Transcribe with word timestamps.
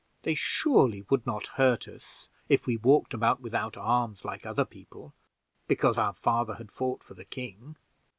They 0.23 0.33
surely 0.33 1.05
would 1.11 1.27
not 1.27 1.45
hurt 1.61 1.87
us 1.87 2.27
(if 2.49 2.65
we 2.65 2.75
walked 2.75 3.13
about 3.13 3.39
without 3.39 3.77
arms 3.77 4.25
like 4.25 4.47
other 4.47 4.65
people) 4.65 5.13
because 5.67 5.99
our 5.99 6.13
father 6.13 6.55
had 6.55 6.71
fought 6.71 7.03
for 7.03 7.13
the 7.13 7.23
king? 7.25 7.75